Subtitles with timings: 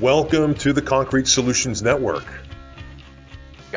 [0.00, 2.24] Welcome to the Concrete Solutions Network.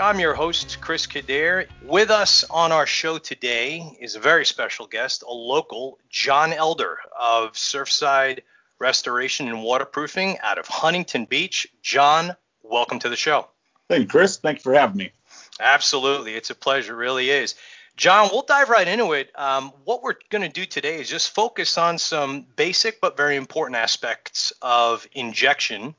[0.02, 1.68] I'm your host, Chris Kader.
[1.84, 6.98] With us on our show today is a very special guest, a local, John Elder
[7.18, 8.40] of Surfside
[8.80, 11.68] Restoration and Waterproofing out of Huntington Beach.
[11.84, 13.48] John, welcome to the show.
[13.88, 14.38] Thank you, Chris.
[14.38, 15.12] Thank you for having me.
[15.60, 16.34] Absolutely.
[16.34, 16.94] It's a pleasure.
[16.94, 17.54] It really is.
[17.98, 19.32] John, we'll dive right into it.
[19.34, 23.36] Um, what we're going to do today is just focus on some basic but very
[23.36, 25.96] important aspects of injection,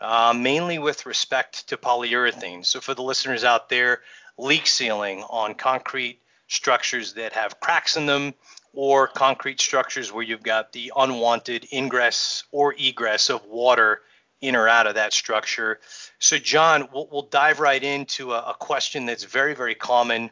[0.00, 2.64] uh, mainly with respect to polyurethane.
[2.64, 4.00] So, for the listeners out there,
[4.38, 8.32] leak sealing on concrete structures that have cracks in them,
[8.72, 14.00] or concrete structures where you've got the unwanted ingress or egress of water
[14.40, 15.80] in or out of that structure.
[16.18, 20.30] So, John, we'll, we'll dive right into a, a question that's very, very common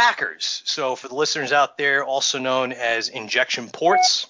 [0.00, 0.62] Packers.
[0.64, 4.28] So, for the listeners out there, also known as injection ports,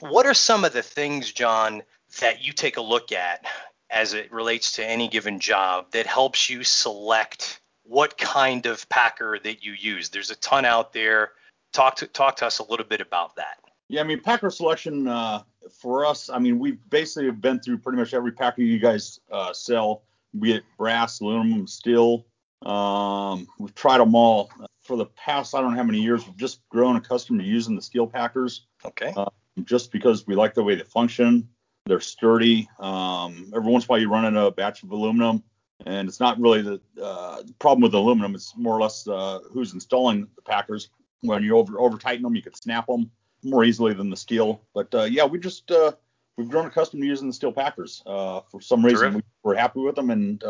[0.00, 1.84] what are some of the things, John,
[2.18, 3.46] that you take a look at
[3.90, 9.38] as it relates to any given job that helps you select what kind of packer
[9.38, 10.08] that you use?
[10.08, 11.30] There's a ton out there.
[11.72, 13.60] Talk to talk to us a little bit about that.
[13.86, 15.44] Yeah, I mean packer selection uh,
[15.80, 16.28] for us.
[16.28, 20.02] I mean we've basically been through pretty much every packer you guys uh, sell,
[20.40, 22.26] be it brass, aluminum, steel.
[22.62, 24.50] Um, we've tried them all
[24.84, 27.74] for the past I don't know how many years, we've just grown accustomed to using
[27.74, 28.66] the steel packers.
[28.84, 29.12] Okay.
[29.16, 29.30] Uh,
[29.64, 31.48] just because we like the way they function.
[31.86, 32.68] They're sturdy.
[32.78, 35.42] Um, every once in a while you run into a batch of aluminum,
[35.84, 38.34] and it's not really the uh, problem with aluminum.
[38.34, 40.88] It's more or less uh, who's installing the packers.
[41.20, 43.10] When you over over tighten them, you could snap them
[43.42, 44.62] more easily than the steel.
[44.74, 45.92] But uh, yeah, we just uh,
[46.38, 48.02] we've grown accustomed to using the steel packers.
[48.06, 50.42] Uh, for some reason, we, are happy with them, and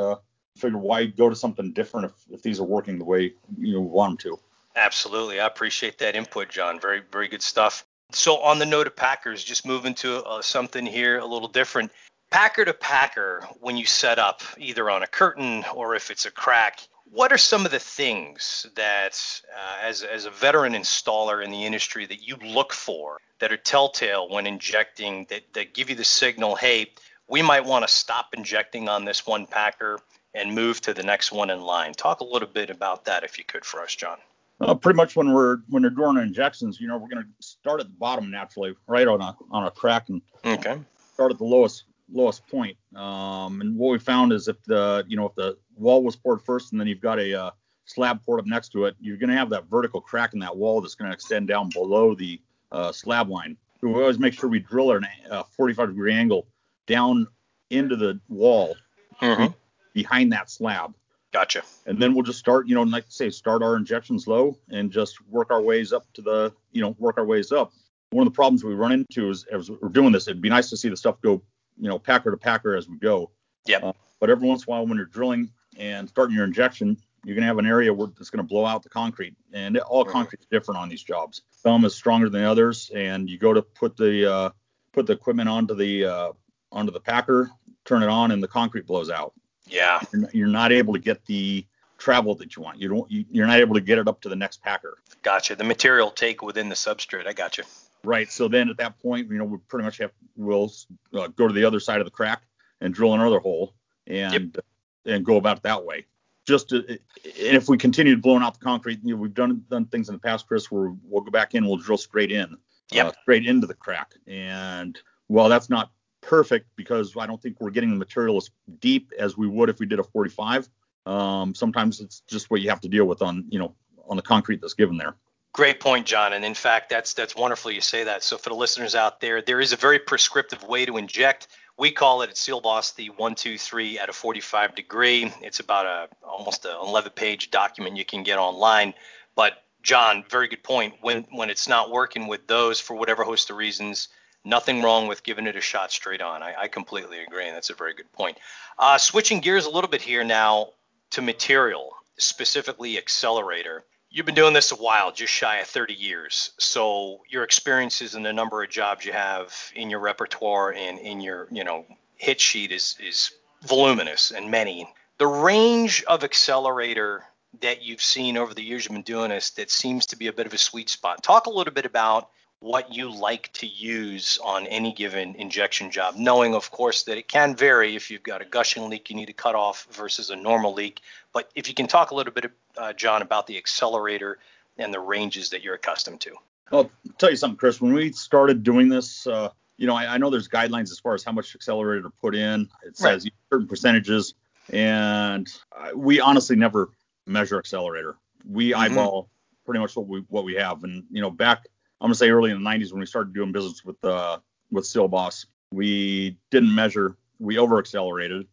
[0.57, 4.23] figure why go to something different if, if these are working the way you want
[4.23, 4.41] them to.
[4.77, 5.41] Absolutely.
[5.41, 6.81] I appreciate that input, John.
[6.81, 7.85] Very, very good stuff.
[8.13, 11.91] So, on the note of Packers, just moving to uh, something here a little different.
[12.31, 16.31] Packer to Packer, when you set up either on a curtain or if it's a
[16.31, 21.51] crack, what are some of the things that, uh, as, as a veteran installer in
[21.51, 25.97] the industry, that you look for that are telltale when injecting that, that give you
[25.97, 26.91] the signal, hey,
[27.29, 29.99] we might want to stop injecting on this one Packer
[30.35, 31.93] and move to the next one in line.
[31.93, 34.19] Talk a little bit about that if you could for us, John.
[34.61, 37.81] Uh, pretty much when we're when we're doing injections, you know, we're going to start
[37.81, 40.79] at the bottom naturally, right on a on a crack, and okay.
[41.13, 42.77] start at the lowest lowest point.
[42.95, 46.41] Um, and what we found is if the you know if the wall was poured
[46.43, 47.51] first, and then you've got a uh,
[47.85, 50.57] slab poured up next to it, you're going to have that vertical crack in that
[50.57, 52.41] wall that's going to extend down below the
[52.71, 53.57] uh, slab line.
[53.81, 56.47] So we always make sure we drill at a 45 degree angle
[56.87, 57.27] down
[57.71, 58.77] into the wall.
[59.21, 59.53] Mm-hmm
[59.95, 60.95] behind that slab.
[61.33, 61.63] Gotcha.
[61.87, 64.91] And then we'll just start, you know, like I say, start our injections low and
[64.91, 67.73] just work our ways up to the, you know, work our ways up.
[68.11, 70.71] One of the problems we run into is as we're doing this, it'd be nice
[70.71, 71.43] to see the stuff go,
[71.77, 73.31] you know, packer to packer as we go.
[73.67, 73.79] Yeah.
[73.79, 77.35] Uh, but every once in a while, when you're drilling and starting your injection, you're
[77.35, 80.13] gonna have an area where it's gonna blow out the concrete, and all mm-hmm.
[80.13, 81.43] concrete's different on these jobs.
[81.51, 84.51] Some is stronger than others, and you go to put the uh,
[84.93, 86.33] put the equipment onto the uh,
[86.71, 87.51] onto the packer,
[87.85, 89.33] turn it on, and the concrete blows out.
[89.67, 90.01] Yeah.
[90.33, 91.67] You're not able to get the
[91.99, 92.81] travel that you want.
[92.81, 93.11] You don't.
[93.11, 94.99] You're not able to get it up to the next packer.
[95.23, 95.57] Gotcha.
[95.57, 97.27] The material take within the substrate.
[97.27, 97.65] I got you.
[98.03, 98.31] Right.
[98.31, 100.71] So then at that point, you know, we pretty much have we'll
[101.15, 102.43] uh, go to the other side of the crack
[102.81, 103.75] and drill another hole
[104.07, 104.65] and yep.
[105.07, 106.07] and go about it that way.
[106.47, 109.65] Just to, and if we continue to blowing out the concrete, you know, we've done
[109.71, 112.59] done things in the past, Chris, where we'll go back in, we'll drill straight in,
[112.93, 113.07] yep.
[113.07, 114.99] uh, straight into the crack, and
[115.29, 115.91] well, that's not
[116.27, 119.79] perfect because I don't think we're getting the material as deep as we would if
[119.79, 120.69] we did a 45.
[121.07, 123.75] Um, sometimes it's just what you have to deal with on you know
[124.09, 125.15] on the concrete that's given there.
[125.53, 126.33] Great point, John.
[126.33, 128.23] And in fact, that's that's wonderful you say that.
[128.23, 131.49] So for the listeners out there, there is a very prescriptive way to inject.
[131.77, 135.33] We call it at Seal Boss the one two three at a 45 degree.
[135.43, 138.95] It's about a almost an 11 page document you can get online.
[139.37, 140.95] But John, very good point.
[141.03, 144.09] When when it's not working with those for whatever host of reasons,
[144.45, 146.43] nothing wrong with giving it a shot straight on.
[146.43, 148.39] I, I completely agree, and that's a very good point.
[148.79, 150.71] Uh, switching gears a little bit here now
[151.11, 153.85] to material, specifically accelerator.
[154.11, 156.51] You've been doing this a while, just shy of 30 years.
[156.59, 161.21] So your experiences and the number of jobs you have in your repertoire and in
[161.21, 161.85] your, you know,
[162.17, 163.33] hit sheet is is
[163.67, 164.89] voluminous and many.
[165.19, 167.25] The range of accelerator
[167.61, 170.33] that you've seen over the years you've been doing this that seems to be a
[170.33, 171.23] bit of a sweet spot.
[171.23, 172.31] Talk a little bit about
[172.65, 177.29] what you like to use on any given injection job, knowing, of course, that it
[177.29, 180.37] can vary if you've got a gushing leak you need to cut off versus a
[180.37, 181.03] normal leak.
[181.35, 184.39] But if you can talk a little bit, uh, John, about the accelerator
[184.79, 186.35] and the ranges that you're accustomed to.
[186.73, 187.83] I'll tell you something, Chris.
[187.83, 191.13] When we started doing this, uh, you know, I, I, know there's guidelines as far
[191.13, 192.71] as how much accelerator to put in.
[192.83, 193.33] It says right.
[193.53, 194.33] certain percentages,
[194.71, 195.47] and
[195.95, 196.89] we honestly never
[197.27, 198.17] measure accelerator.
[198.51, 198.81] We mm-hmm.
[198.81, 199.29] eyeball
[199.67, 200.83] pretty much what we what we have.
[200.85, 201.67] And you know, back
[202.05, 204.39] I'm gonna say early in the 90s when we started doing business with uh
[204.71, 207.17] with Seal Boss, we didn't measure.
[207.39, 208.47] We over accelerated.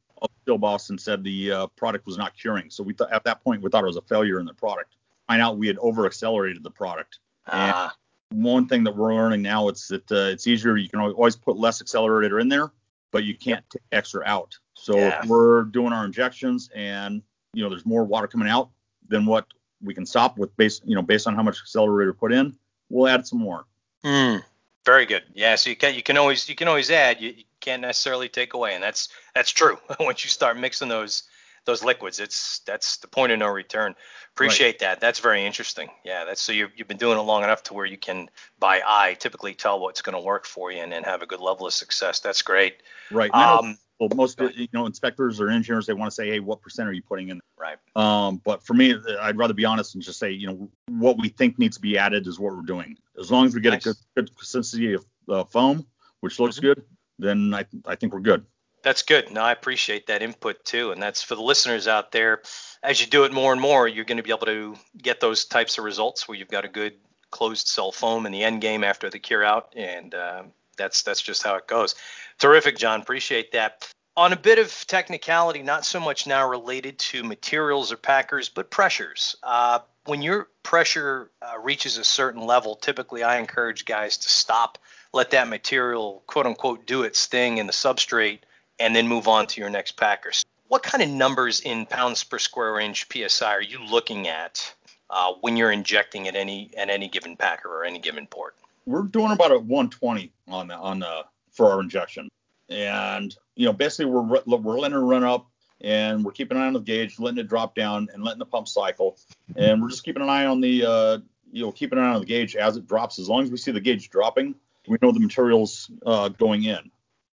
[0.45, 2.69] Seal Boss and said the uh, product was not curing.
[2.69, 4.95] So we th- at that point we thought it was a failure in the product.
[5.27, 7.19] Find out we had over accelerated the product.
[7.47, 7.93] Ah.
[8.31, 10.77] And one thing that we're learning now it's that uh, it's easier.
[10.77, 12.71] You can always put less accelerator in there,
[13.11, 14.57] but you can't take extra out.
[14.75, 15.21] So yeah.
[15.21, 17.21] if we're doing our injections and
[17.53, 18.69] you know there's more water coming out
[19.09, 19.45] than what
[19.81, 22.55] we can stop with based you know based on how much accelerator put in,
[22.91, 23.65] we'll add some more.
[24.03, 24.43] Mm,
[24.85, 25.23] very good.
[25.33, 27.21] Yeah, so you can you can always you can always add.
[27.21, 29.77] You, you can't necessarily take away, and that's that's true.
[29.99, 31.23] Once you start mixing those
[31.65, 33.95] those liquids, it's that's the point of no return.
[34.33, 34.79] Appreciate right.
[34.79, 34.99] that.
[34.99, 35.89] That's very interesting.
[36.05, 38.29] Yeah, that's so you've, you've been doing it long enough to where you can
[38.59, 41.41] by eye typically tell what's going to work for you and, and have a good
[41.41, 42.19] level of success.
[42.19, 42.77] That's great.
[43.11, 43.33] Right.
[43.33, 46.89] Um, well, most you know inspectors or engineers they want to say, hey, what percent
[46.89, 47.39] are you putting in?
[47.55, 47.77] Right.
[47.95, 51.29] Um, but for me, I'd rather be honest and just say, you know, what we
[51.29, 52.97] think needs to be added is what we're doing.
[53.19, 53.85] As long as we get nice.
[53.85, 55.85] a good, good consistency of uh, foam,
[56.21, 56.67] which looks mm-hmm.
[56.67, 56.83] good,
[57.19, 58.43] then I I think we're good.
[58.83, 59.29] That's good.
[59.29, 62.41] No, I appreciate that input too, and that's for the listeners out there.
[62.81, 65.45] As you do it more and more, you're going to be able to get those
[65.45, 66.95] types of results where you've got a good
[67.29, 70.41] closed cell foam in the end game after the cure out, and uh,
[70.77, 71.93] that's that's just how it goes.
[72.41, 73.01] Terrific, John.
[73.01, 73.87] Appreciate that.
[74.17, 78.71] On a bit of technicality, not so much now related to materials or packers, but
[78.71, 79.35] pressures.
[79.43, 84.79] Uh, when your pressure uh, reaches a certain level, typically I encourage guys to stop,
[85.13, 88.39] let that material, quote unquote, do its thing in the substrate,
[88.79, 90.31] and then move on to your next packer.
[90.67, 94.73] What kind of numbers in pounds per square inch psi are you looking at
[95.11, 98.55] uh, when you're injecting at any at any given packer or any given port?
[98.87, 101.25] We're doing about a 120 on the on the
[101.61, 102.27] for our injection.
[102.69, 105.47] And, you know, basically we're, we're letting it run up
[105.79, 108.47] and we're keeping an eye on the gauge, letting it drop down and letting the
[108.47, 109.19] pump cycle.
[109.55, 111.17] And we're just keeping an eye on the, uh,
[111.51, 113.19] you know, keeping an eye on the gauge as it drops.
[113.19, 114.55] As long as we see the gauge dropping,
[114.87, 116.89] we know the material's uh, going in.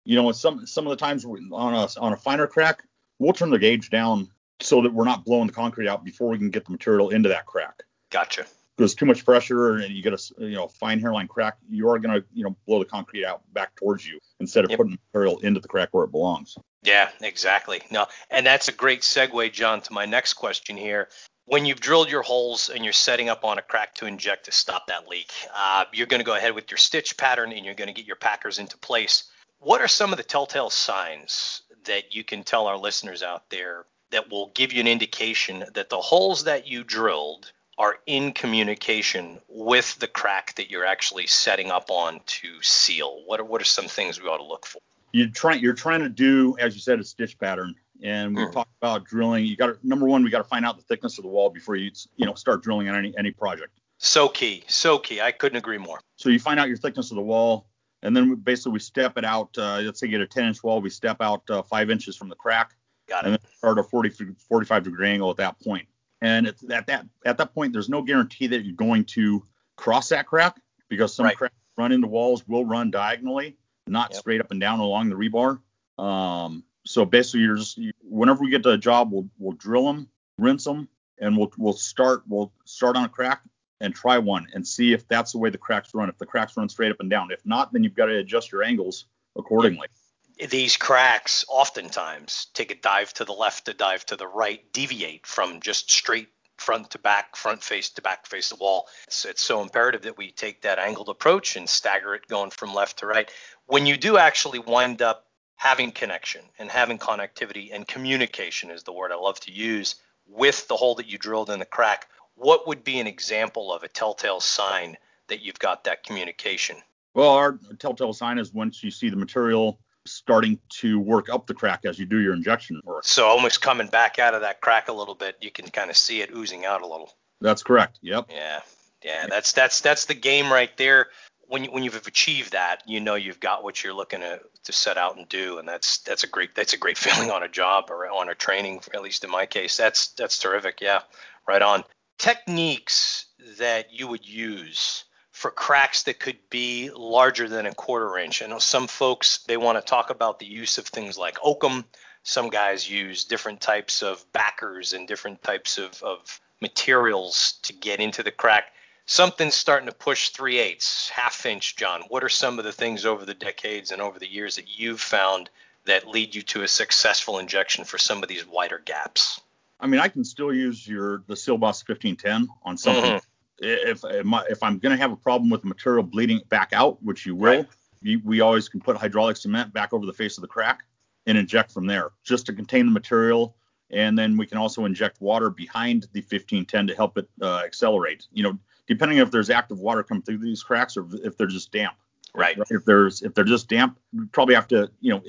[0.06, 2.82] You know, some some of the times on a on a finer crack,
[3.18, 4.30] we'll turn the gauge down
[4.60, 7.28] so that we're not blowing the concrete out before we can get the material into
[7.30, 7.82] that crack.
[8.10, 8.46] Gotcha
[8.78, 11.98] goes too much pressure and you get a you know fine hairline crack, you are
[11.98, 14.78] gonna you know blow the concrete out back towards you instead of yep.
[14.78, 16.56] putting material into the crack where it belongs.
[16.82, 17.80] Yeah, exactly.
[17.90, 21.08] No, and that's a great segue, John, to my next question here.
[21.46, 24.52] When you've drilled your holes and you're setting up on a crack to inject to
[24.52, 27.74] stop that leak, uh, you're going to go ahead with your stitch pattern and you're
[27.74, 29.24] going to get your packers into place.
[29.58, 33.84] What are some of the telltale signs that you can tell our listeners out there
[34.10, 39.38] that will give you an indication that the holes that you drilled are in communication
[39.48, 43.22] with the crack that you're actually setting up on to seal?
[43.26, 44.80] What are what are some things we ought to look for?
[45.12, 47.74] You're trying you're trying to do, as you said, a stitch pattern.
[48.02, 48.52] And we mm.
[48.52, 49.46] talked about drilling.
[49.46, 51.50] You got to number one, we got to find out the thickness of the wall
[51.50, 53.78] before you you know start drilling on any any project.
[53.98, 55.20] So key, so key.
[55.20, 56.00] I couldn't agree more.
[56.16, 57.68] So you find out your thickness of the wall,
[58.02, 59.56] and then we, basically we step it out.
[59.56, 62.16] Uh, let's say you get a 10 inch wall, we step out uh, five inches
[62.16, 62.74] from the crack.
[63.08, 63.26] Got it.
[63.26, 65.86] And then start a 40 45 degree angle at that point.
[66.24, 69.44] And at that at that point, there's no guarantee that you're going to
[69.76, 71.36] cross that crack because some right.
[71.36, 74.20] cracks run into walls will run diagonally, not yep.
[74.20, 75.60] straight up and down along the rebar.
[76.02, 80.08] Um, so basically, you're just whenever we get to a job, we'll we'll drill them,
[80.38, 83.42] rinse them, and we'll we'll start we'll start on a crack
[83.82, 86.08] and try one and see if that's the way the cracks run.
[86.08, 88.50] If the cracks run straight up and down, if not, then you've got to adjust
[88.50, 89.04] your angles
[89.36, 89.88] accordingly.
[90.38, 95.26] These cracks oftentimes take a dive to the left, a dive to the right, deviate
[95.26, 98.88] from just straight front to back, front face to back face the wall.
[99.06, 102.74] It's, it's so imperative that we take that angled approach and stagger it going from
[102.74, 103.30] left to right.
[103.66, 105.26] When you do actually wind up
[105.56, 110.66] having connection and having connectivity and communication is the word I love to use with
[110.68, 113.88] the hole that you drilled in the crack, what would be an example of a
[113.88, 114.96] telltale sign
[115.28, 116.76] that you've got that communication?
[117.14, 121.54] Well, our telltale sign is once you see the material starting to work up the
[121.54, 123.04] crack as you do your injection work.
[123.04, 125.96] So almost coming back out of that crack a little bit, you can kind of
[125.96, 127.12] see it oozing out a little.
[127.40, 127.98] That's correct.
[128.02, 128.26] Yep.
[128.30, 128.60] Yeah.
[129.04, 131.08] Yeah, that's that's that's the game right there.
[131.46, 134.72] When you, when you've achieved that, you know you've got what you're looking to, to
[134.72, 137.48] set out and do, and that's that's a great that's a great feeling on a
[137.48, 138.80] job or on a training.
[138.94, 140.80] At least in my case, that's that's terrific.
[140.80, 141.02] Yeah,
[141.46, 141.84] right on.
[142.18, 143.26] Techniques
[143.58, 145.03] that you would use
[145.44, 148.42] for cracks that could be larger than a quarter inch.
[148.42, 151.84] I know some folks they want to talk about the use of things like oakum.
[152.22, 158.00] Some guys use different types of backers and different types of, of materials to get
[158.00, 158.72] into the crack.
[159.04, 162.04] something's starting to push three eighths, half inch, John.
[162.08, 165.02] What are some of the things over the decades and over the years that you've
[165.02, 165.50] found
[165.84, 169.42] that lead you to a successful injection for some of these wider gaps?
[169.78, 173.04] I mean, I can still use your the Sealboss 1510 on something.
[173.04, 173.33] Mm-hmm.
[173.58, 177.24] If if I'm going to have a problem with the material bleeding back out, which
[177.24, 177.66] you will, right.
[178.02, 180.84] you, we always can put hydraulic cement back over the face of the crack
[181.26, 183.56] and inject from there, just to contain the material.
[183.90, 188.26] And then we can also inject water behind the 1510 to help it uh, accelerate.
[188.32, 191.70] You know, depending if there's active water coming through these cracks or if they're just
[191.70, 191.94] damp.
[192.34, 192.58] Right.
[192.70, 195.22] If there's if they're just damp, we probably have to you know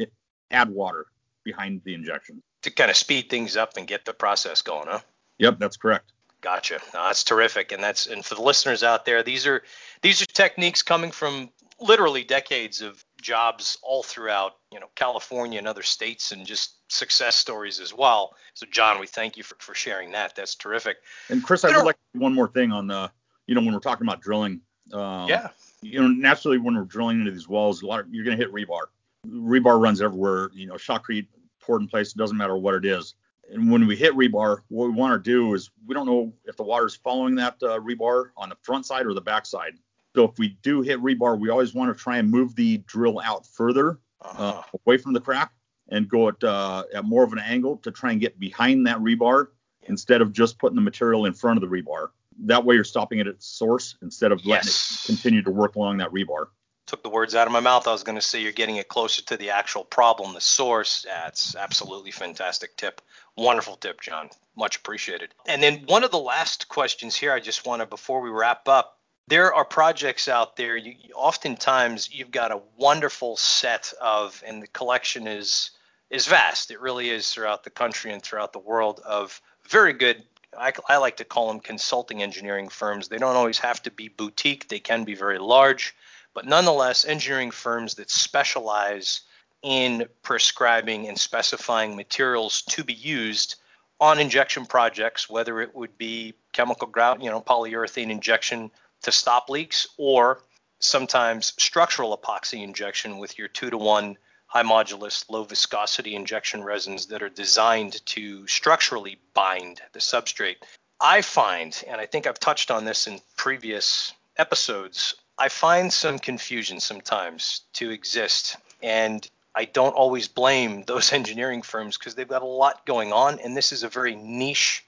[0.50, 1.06] add water
[1.44, 5.00] behind the injection to kind of speed things up and get the process going, huh?
[5.38, 6.12] Yep, that's correct.
[6.46, 6.80] Gotcha.
[6.94, 9.64] No, that's terrific, and that's and for the listeners out there, these are
[10.04, 11.50] these are techniques coming from
[11.82, 17.36] literally decades of jobs all throughout, you know, California and other states, and just success
[17.36, 18.36] stories as well.
[18.54, 20.36] So, John, we thank you for, for sharing that.
[20.36, 20.98] That's terrific.
[21.30, 23.12] And Chris, I would like one more thing on the,
[23.48, 24.62] you know, when we're talking about drilling.
[24.94, 25.50] Um, yeah.
[25.82, 28.44] You know, naturally, when we're drilling into these wells, a lot of, you're going to
[28.46, 28.84] hit rebar.
[29.28, 30.52] Rebar runs everywhere.
[30.54, 31.26] You know, shotcrete
[31.60, 32.12] poured in place.
[32.12, 33.16] It doesn't matter what it is.
[33.52, 36.58] And when we hit rebar, what we want to do is we don't know if
[36.58, 39.74] the water is following that uh, rebar on the front side or the back side.
[40.16, 43.20] So if we do hit rebar, we always want to try and move the drill
[43.20, 44.78] out further uh, uh-huh.
[44.86, 45.52] away from the crack
[45.90, 48.98] and go at, uh, at more of an angle to try and get behind that
[48.98, 49.48] rebar
[49.84, 52.10] instead of just putting the material in front of the rebar.
[52.46, 55.04] That way you're stopping it at source instead of letting yes.
[55.04, 56.48] it continue to work along that rebar
[56.86, 57.88] took the words out of my mouth.
[57.88, 61.04] I was going to say you're getting it closer to the actual problem, the source.
[61.04, 63.02] That's absolutely fantastic tip.
[63.36, 64.30] Wonderful tip, John.
[64.56, 65.34] Much appreciated.
[65.48, 68.68] And then one of the last questions here, I just want to, before we wrap
[68.68, 70.78] up, there are projects out there.
[70.78, 75.72] You, oftentimes, you've got a wonderful set of, and the collection is
[76.12, 76.70] is vast.
[76.70, 80.24] It really is throughout the country and throughout the world of very good
[80.58, 83.08] I, I, like to call them consulting engineering firms.
[83.10, 85.94] They don't always have to be boutique, they can be very large
[86.36, 89.22] but nonetheless, engineering firms that specialize
[89.64, 93.56] in prescribing and specifying materials to be used
[94.00, 98.70] on injection projects, whether it would be chemical grout, you know, polyurethane injection
[99.02, 100.42] to stop leaks, or
[100.80, 107.08] sometimes structural epoxy injection with your two to one high modulus, low viscosity injection resins
[107.08, 110.58] that are designed to structurally bind the substrate.
[111.00, 116.20] I find, and I think I've touched on this in previous episodes, I find some
[116.20, 118.58] confusion sometimes to exist.
[118.82, 123.40] And I don't always blame those engineering firms because they've got a lot going on.
[123.40, 124.86] And this is a very niche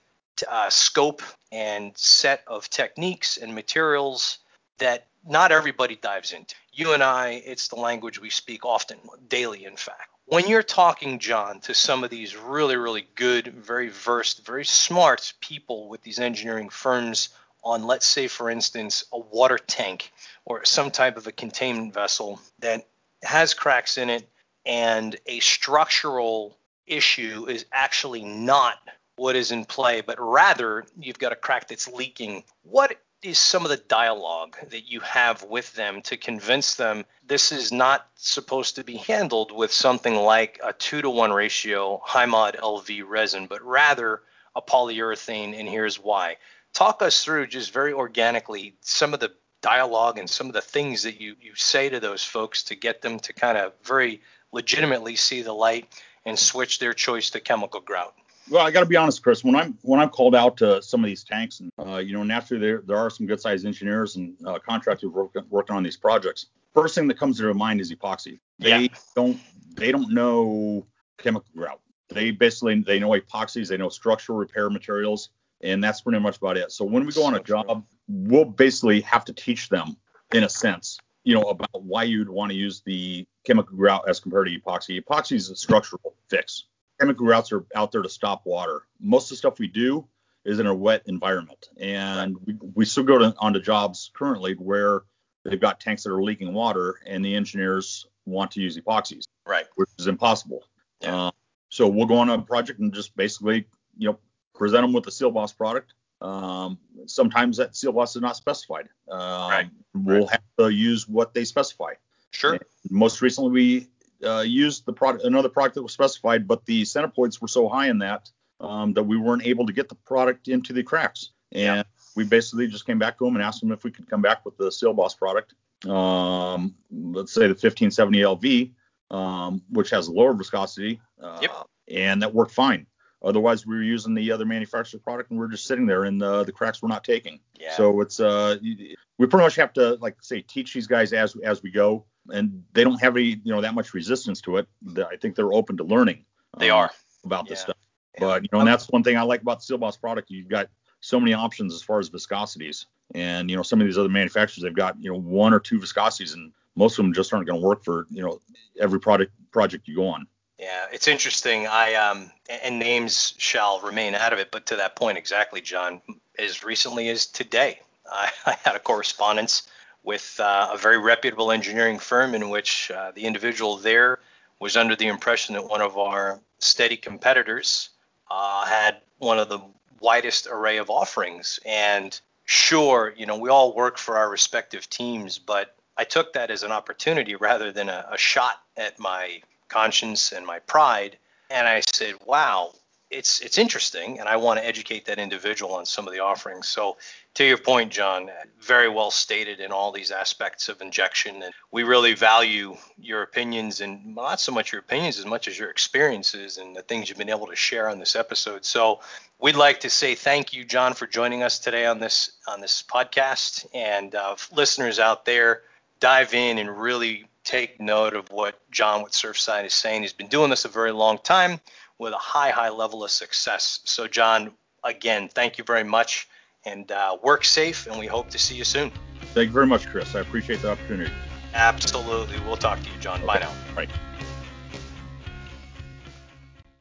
[0.48, 4.40] uh, scope and set of techniques and materials
[4.78, 6.56] that not everybody dives into.
[6.72, 10.10] You and I, it's the language we speak often, daily, in fact.
[10.26, 15.34] When you're talking, John, to some of these really, really good, very versed, very smart
[15.40, 17.30] people with these engineering firms
[17.68, 20.12] on, let's say, for instance, a water tank
[20.46, 22.88] or some type of a containment vessel that
[23.24, 24.28] has cracks in it
[24.66, 28.76] and a structural issue is actually not
[29.18, 32.44] what is in play, but rather you've got a crack that's leaking.
[32.64, 37.52] What is some of the dialogue that you have with them to convince them this
[37.52, 42.28] is not supposed to be handled with something like a two to one ratio high
[42.28, 44.22] mod LV resin, but rather
[44.56, 46.38] a polyurethane, and here's why
[46.78, 49.32] talk us through just very organically some of the
[49.64, 53.02] dialogue and some of the things that you, you say to those folks to get
[53.02, 55.88] them to kind of very legitimately see the light
[56.28, 58.14] and switch their choice to chemical grout?
[58.48, 59.44] Well, I got to be honest, Chris.
[59.44, 62.24] When I'm when I'm called out to some of these tanks, and uh, you know,
[62.24, 65.98] naturally there there are some good sized engineers and uh, contractors working working on these
[65.98, 66.46] projects.
[66.74, 68.40] First thing that comes to their mind is epoxy.
[68.60, 68.88] They yeah.
[69.16, 69.38] don't
[69.76, 70.86] they don't know
[71.18, 71.82] chemical grout.
[72.08, 75.30] They basically they know epoxies, they know structural repair materials,
[75.62, 76.72] and that's pretty much about it.
[76.72, 79.98] So when we go on a job, we'll basically have to teach them,
[80.34, 84.20] in a sense, you know, about why you'd want to use the chemical grout as
[84.20, 85.02] compared to epoxy.
[85.02, 86.66] Epoxy is a structural fix.
[87.00, 88.84] Chemical grouts are out there to stop water.
[89.00, 90.08] Most of the stuff we do
[90.46, 95.02] is in a wet environment, and we, we still go to, onto jobs currently where
[95.44, 99.66] they've got tanks that are leaking water, and the engineers want to use epoxies, right?
[99.76, 100.64] Which is impossible.
[101.02, 101.28] Yeah.
[101.28, 101.32] Uh,
[101.70, 104.20] so we'll go on a project and just basically, you know,
[104.58, 105.94] present them with the Sealboss product.
[106.22, 108.90] Um, sometimes that seal boss is not specified.
[109.10, 109.70] Um, right.
[109.94, 110.32] We'll right.
[110.32, 111.94] have to use what they specify.
[112.32, 112.54] Sure.
[112.54, 113.88] And most recently, we
[114.28, 117.88] uh, used the product, another product that was specified, but the centipoise were so high
[117.90, 121.32] in that um, that we weren't able to get the product into the cracks.
[121.52, 121.84] And yeah.
[122.16, 124.44] we basically just came back to them and asked them if we could come back
[124.46, 125.54] with the seal boss product.
[125.86, 128.72] Um, let's say the 1570 LV,
[129.16, 131.00] um, which has a lower viscosity.
[131.22, 131.52] Uh, yep.
[131.90, 132.88] And that worked fine.
[133.24, 136.22] Otherwise, we were using the other manufacturer's product and we are just sitting there and
[136.22, 137.40] uh, the cracks we're not taking.
[137.60, 137.76] Yeah.
[137.76, 141.64] So it's uh, we pretty much have to like say teach these guys as as
[141.64, 144.68] we go, and they don't have any you know that much resistance to it.
[144.98, 146.26] I think they're open to learning.
[146.60, 146.92] They um, are
[147.24, 147.64] about this yeah.
[147.64, 147.78] stuff.
[148.20, 150.30] But you know, and that's one thing I like about the Seal Boss product.
[150.30, 150.70] You've got
[151.00, 154.64] so many options as far as viscosities, and you know some of these other manufacturers
[154.64, 157.60] they've got you know one or two viscosities, and most of them just aren't going
[157.60, 158.40] to work for you know
[158.80, 160.28] every product project you go on.
[160.60, 161.68] Yeah, it's interesting.
[161.68, 166.02] I um and names shall remain out of it, but to that point exactly, John.
[166.40, 167.80] As recently as today,
[168.12, 169.68] I, I had a correspondence
[170.04, 174.20] with uh, a very reputable engineering firm in which uh, the individual there
[174.60, 177.90] was under the impression that one of our steady competitors
[178.32, 179.60] uh, had one of the
[180.00, 181.60] widest array of offerings.
[181.66, 186.52] And sure, you know, we all work for our respective teams, but I took that
[186.52, 191.18] as an opportunity rather than a, a shot at my conscience and my pride.
[191.50, 192.74] And I said, wow,
[193.10, 196.68] it's it's interesting, and I want to educate that individual on some of the offerings.
[196.68, 196.98] So,
[197.36, 201.84] to your point, John, very well stated in all these aspects of injection, and we
[201.84, 206.58] really value your opinions, and not so much your opinions as much as your experiences
[206.58, 208.66] and the things you've been able to share on this episode.
[208.66, 209.00] So,
[209.40, 212.84] we'd like to say thank you, John, for joining us today on this on this
[212.84, 215.62] podcast, and uh, listeners out there,
[216.02, 220.02] dive in and really take note of what John with Surfside is saying.
[220.02, 221.62] He's been doing this a very long time
[221.98, 223.80] with a high, high level of success.
[223.86, 224.52] So, John,
[224.84, 226.28] again, thank you very much
[226.66, 228.92] and uh, work safe, and we hope to see you soon.
[229.34, 230.14] Thank you very much, Chris.
[230.14, 231.12] I appreciate the opportunity.
[231.54, 232.38] Absolutely.
[232.42, 233.20] We'll talk to you, John.
[233.20, 233.28] Okay.
[233.28, 233.54] Bye now.
[233.76, 233.88] Bye.